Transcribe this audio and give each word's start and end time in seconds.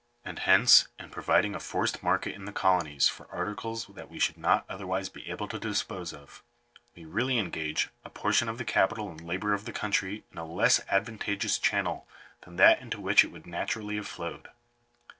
And 0.25 0.39
hence, 0.39 0.87
in 0.97 1.11
providing 1.11 1.53
a 1.53 1.59
forced 1.59 2.01
market 2.01 2.33
in 2.33 2.45
the 2.45 2.51
colonies 2.51 3.07
for 3.07 3.27
articles 3.31 3.85
that 3.85 4.09
we 4.09 4.17
should 4.17 4.35
not 4.39 4.65
otherwise 4.67 5.09
be 5.09 5.29
able 5.29 5.47
to 5.49 5.59
dispose 5.59 6.11
of, 6.11 6.41
we 6.95 7.05
really 7.05 7.37
engage 7.37 7.91
a 8.03 8.09
portion 8.09 8.49
of 8.49 8.57
the 8.57 8.65
capital 8.65 9.11
and 9.11 9.21
labour 9.21 9.53
of 9.53 9.65
the 9.65 9.71
country 9.71 10.23
in 10.31 10.39
a 10.39 10.43
less 10.43 10.79
advantageous 10.89 11.59
channel 11.59 12.07
than 12.45 12.55
that 12.55 12.81
into 12.81 12.99
which 12.99 13.23
it 13.23 13.27
would 13.31 13.45
naturally 13.45 13.97
have 13.97 14.07
flowed." 14.07 14.47